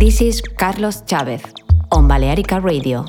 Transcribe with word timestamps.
This 0.00 0.22
is 0.22 0.40
Carlos 0.40 1.02
Chavez 1.04 1.42
on 1.92 2.08
Balearica 2.08 2.58
Radio. 2.58 3.04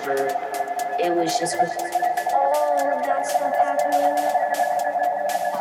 Strangest 0.00 0.04
dream 0.04 0.18
ever. 0.18 0.96
It 0.98 1.14
was 1.14 1.38
just 1.38 1.60
with 1.60 1.70
all 2.34 2.88
of 2.88 3.02
that 3.04 3.26
stuff 3.26 3.54
happening. 3.56 4.16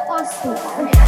Awesome. 0.10 0.99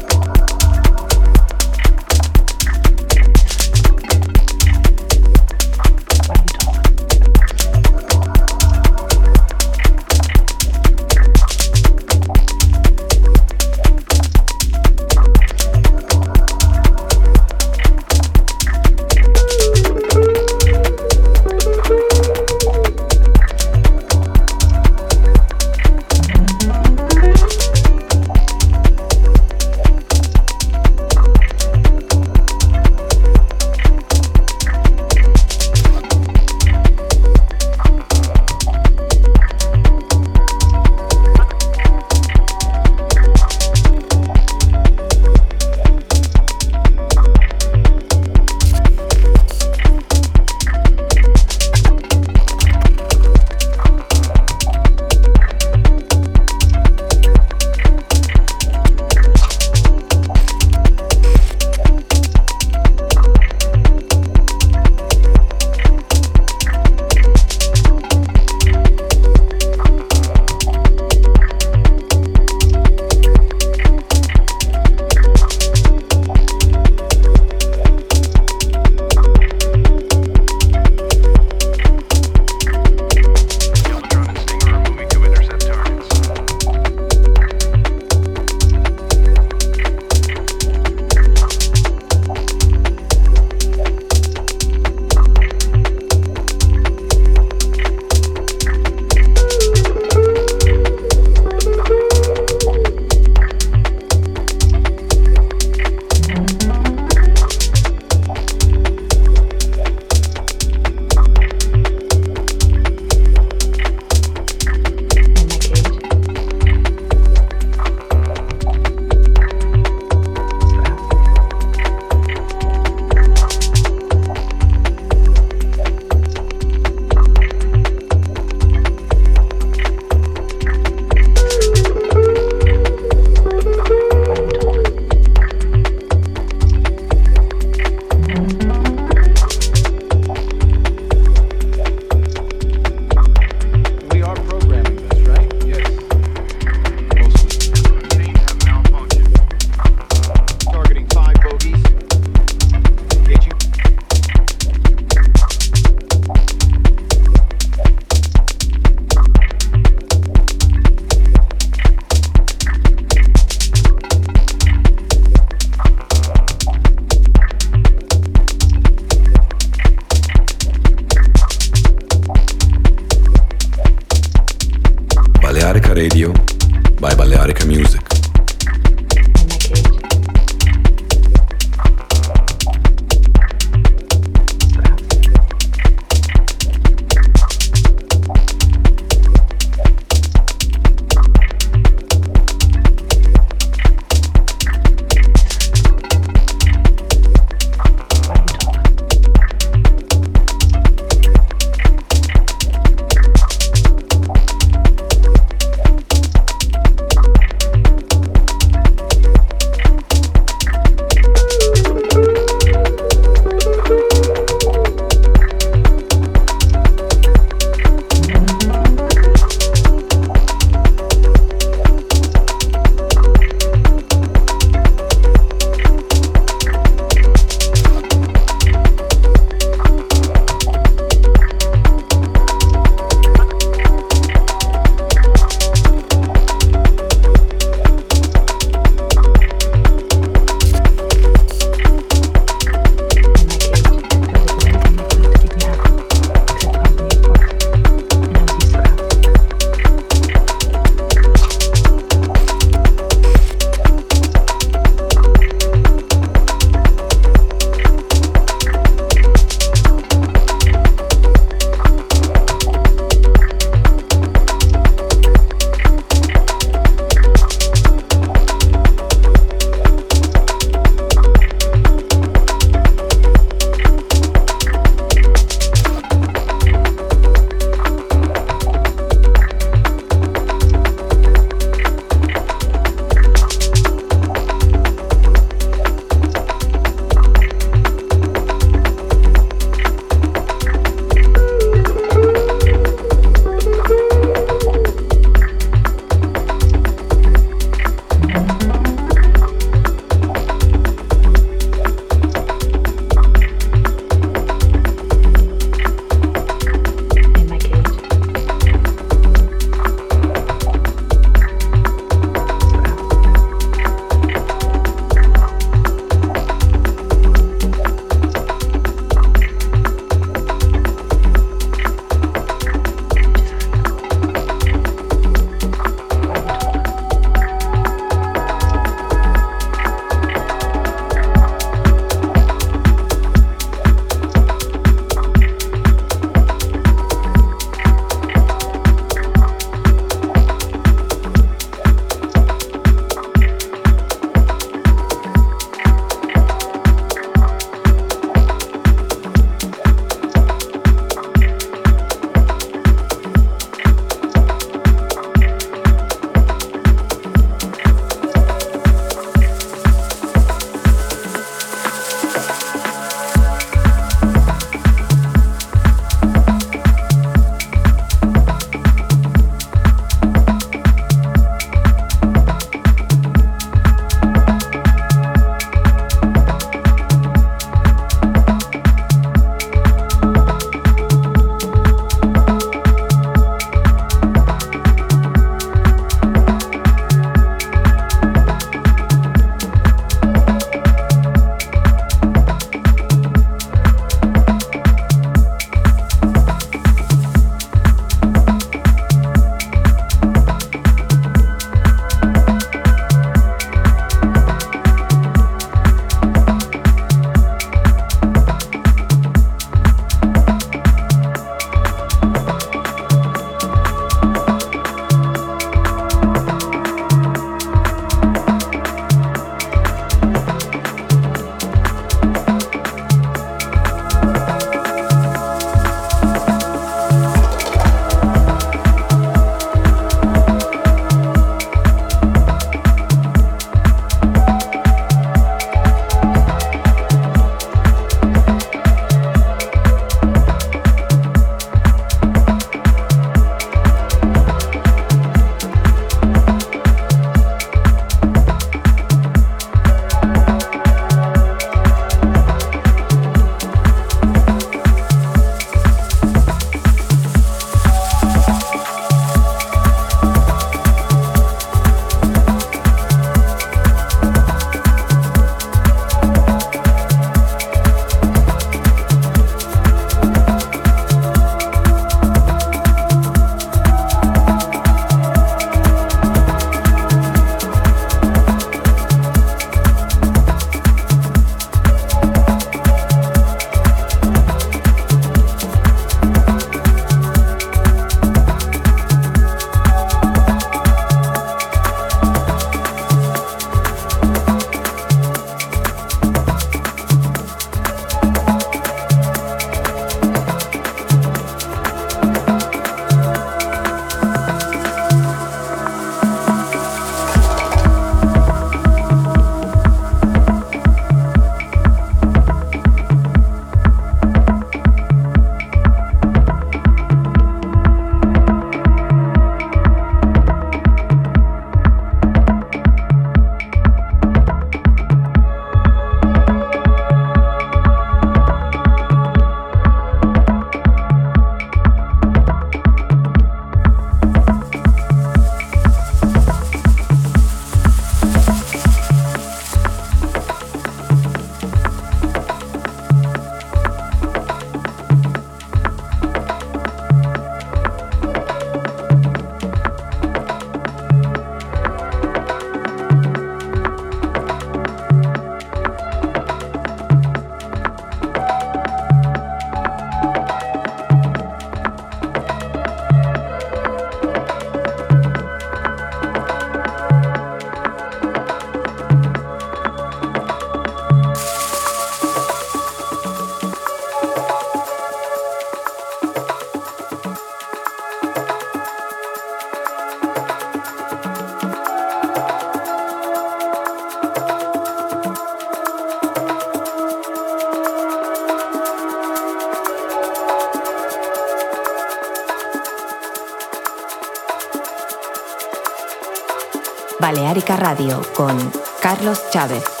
Balearica 597.51 597.75
Radio 597.75 598.21
con 598.33 598.71
Carlos 599.01 599.41
Chávez. 599.51 600.00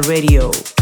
Radio. 0.00 0.73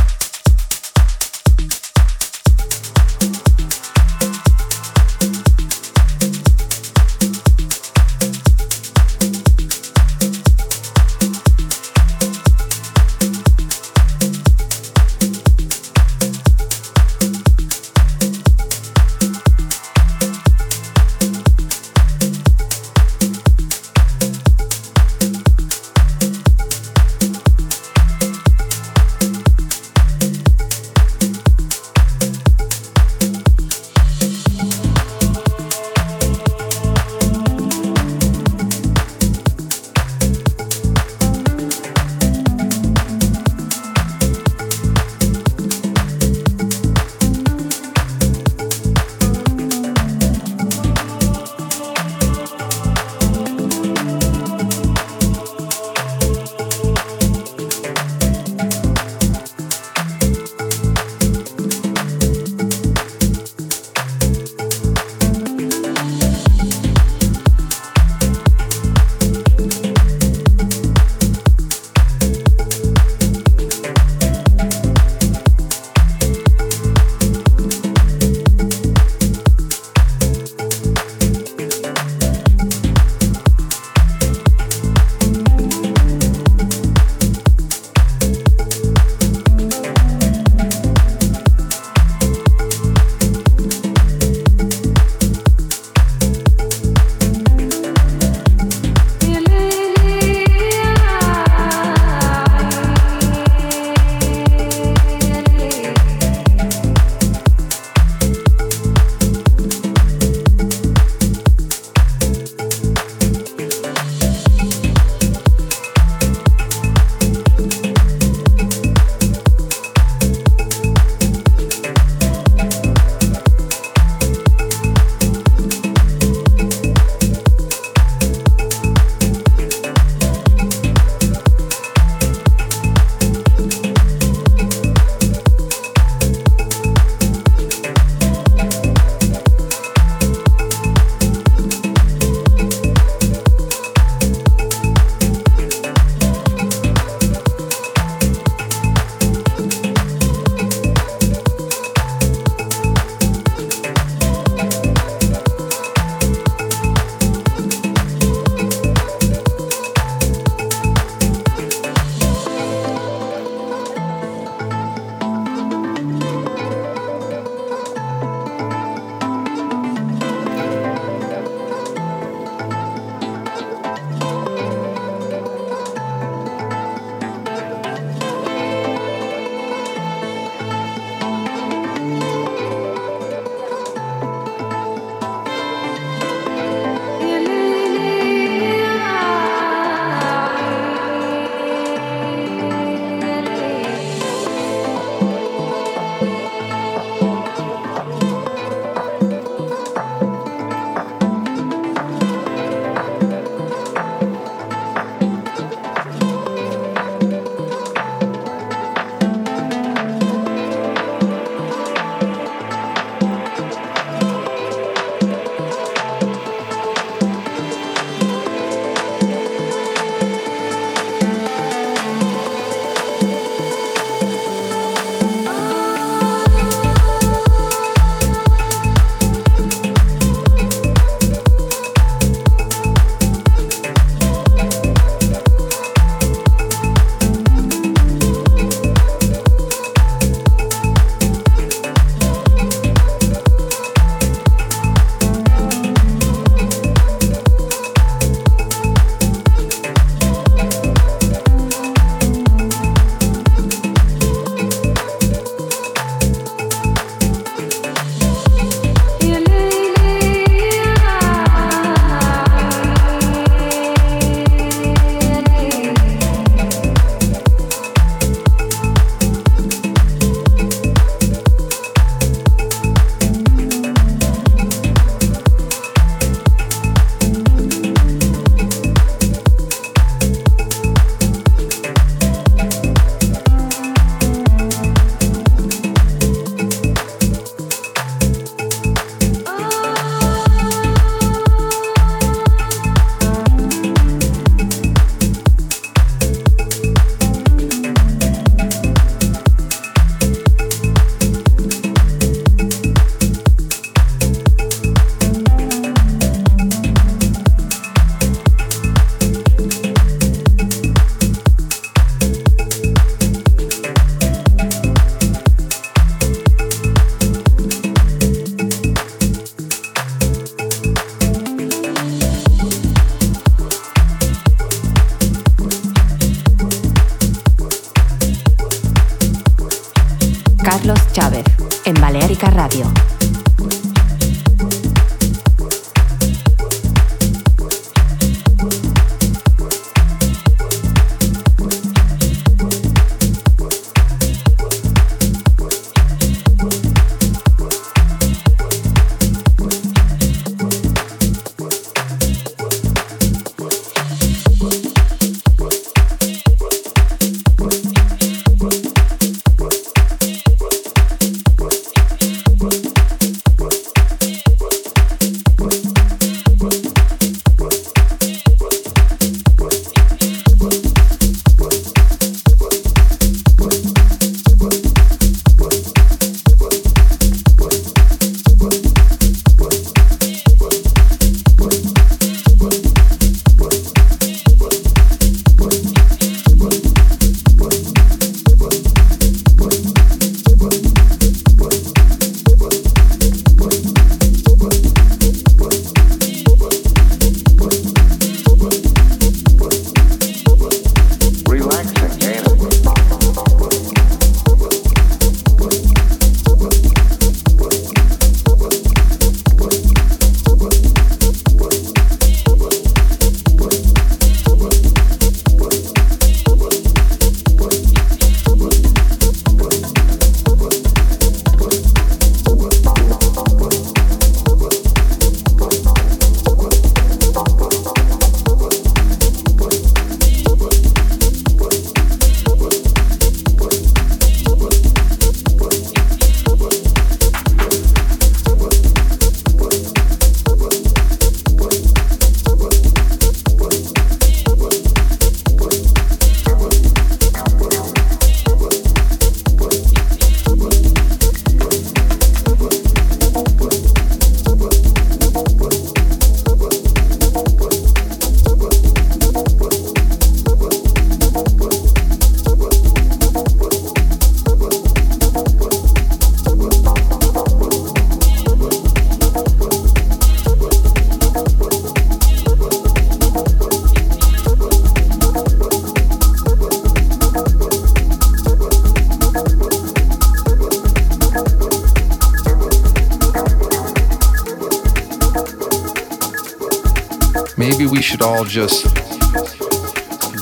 Just 488.52 488.84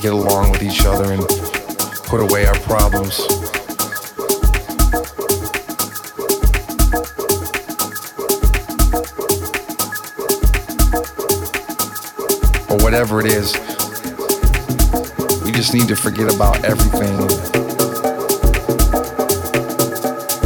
get 0.02 0.12
along 0.12 0.50
with 0.50 0.64
each 0.64 0.84
other 0.84 1.12
and 1.12 1.22
put 2.08 2.20
away 2.20 2.44
our 2.44 2.58
problems. 2.58 3.20
Or 12.68 12.78
whatever 12.82 13.20
it 13.20 13.26
is, 13.26 13.52
we 15.44 15.52
just 15.52 15.72
need 15.72 15.86
to 15.86 15.94
forget 15.94 16.34
about 16.34 16.64
everything. 16.64 17.16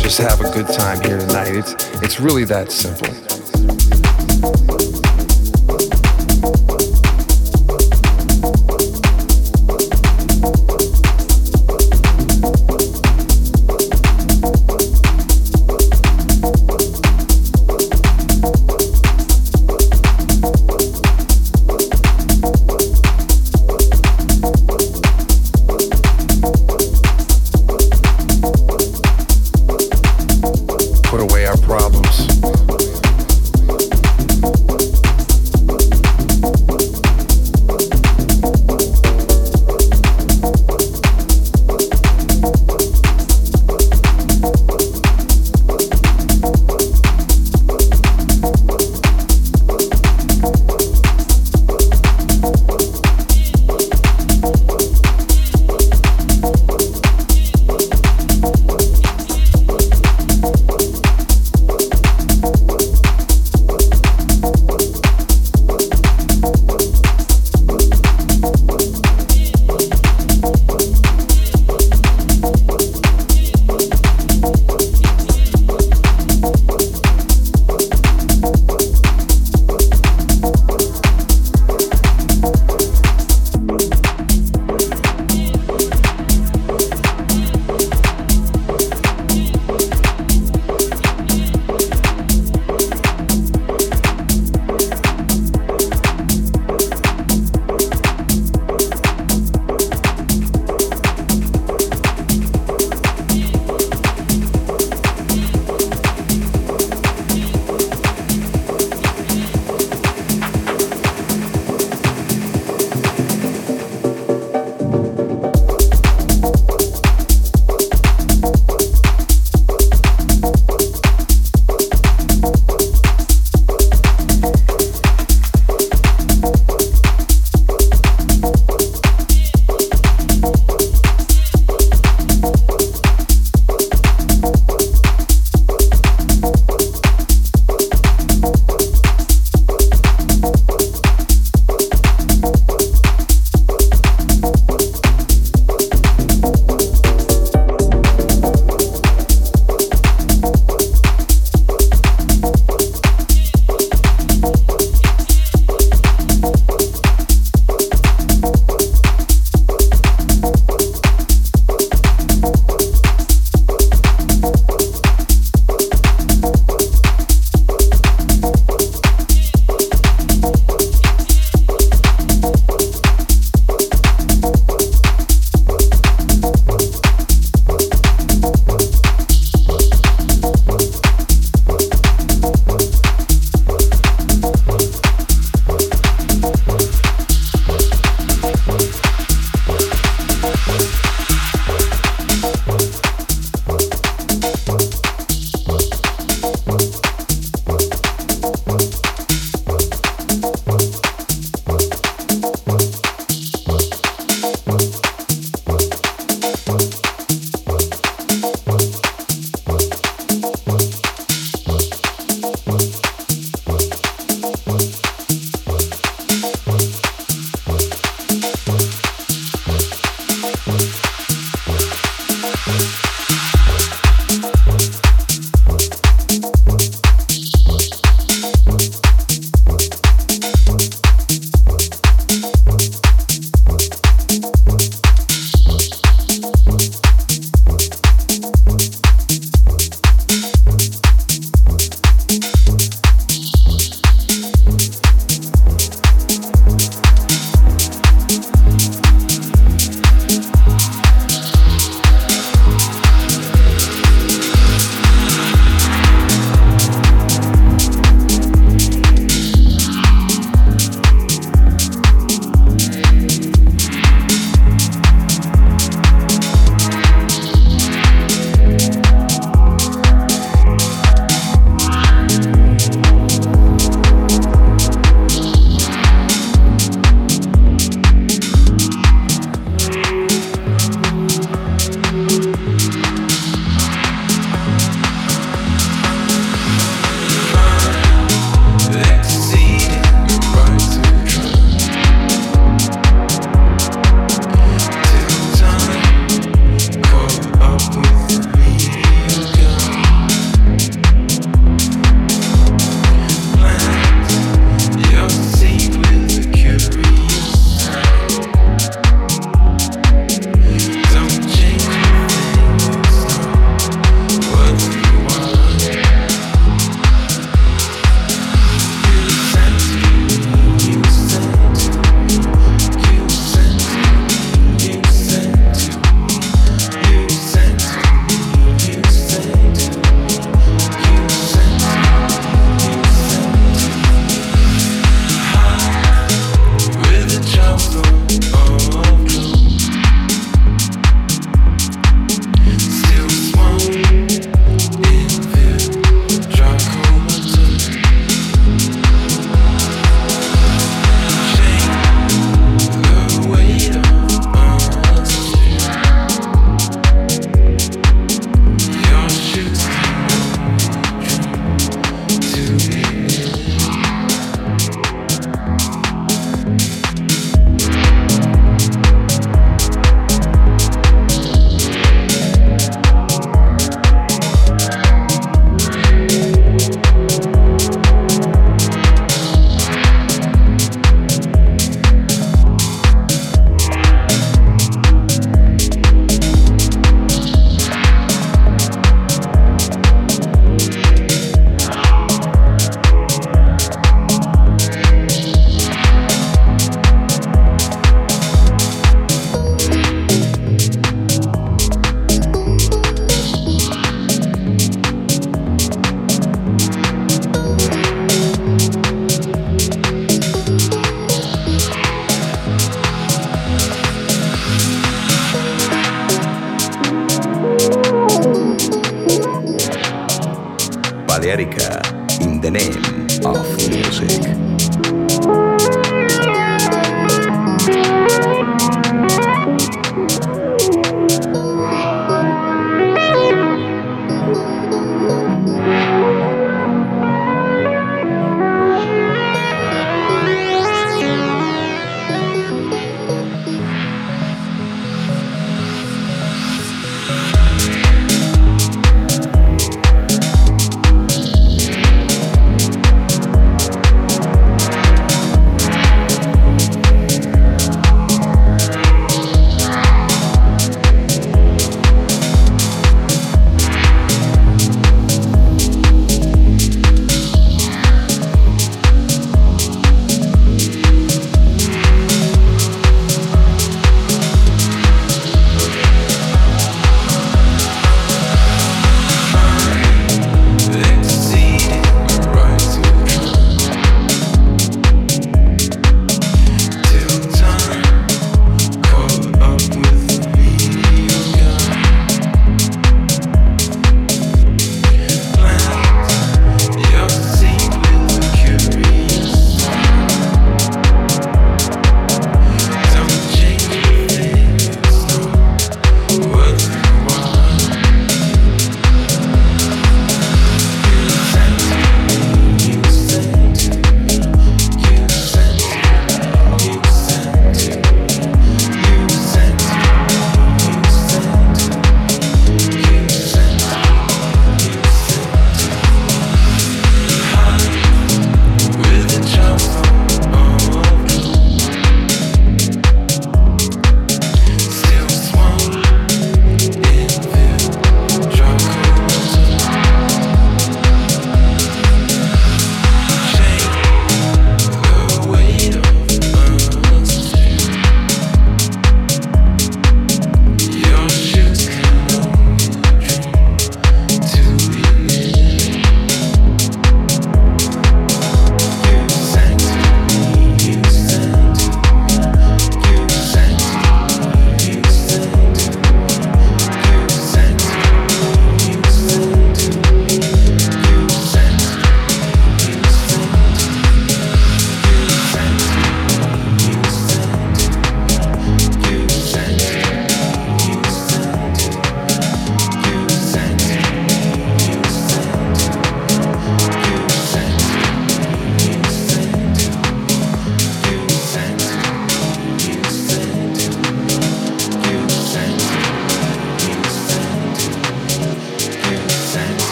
Just 0.00 0.16
have 0.16 0.40
a 0.40 0.50
good 0.54 0.66
time 0.68 0.98
here 1.02 1.18
tonight. 1.18 1.56
It's 1.56 1.74
it's 2.02 2.20
really 2.20 2.44
that 2.44 2.72
simple. 2.72 3.09